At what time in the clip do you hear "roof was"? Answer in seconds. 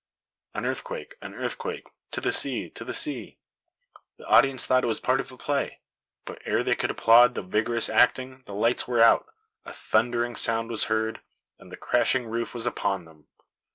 12.25-12.65